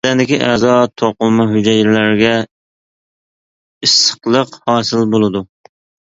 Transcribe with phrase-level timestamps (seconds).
[0.05, 2.31] بەدەندىكى ئەزا، توقۇلما، ھۈجەيرىلەرگە
[3.89, 5.45] ئىسسىقلىق ھاسىل بولىدۇ.